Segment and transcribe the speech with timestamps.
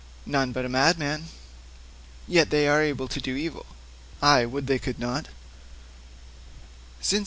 [0.25, 1.27] 'None but a madman.'
[2.27, 3.67] 'Yet they are able to do evil?'
[4.19, 5.27] 'Ay; would they could not!'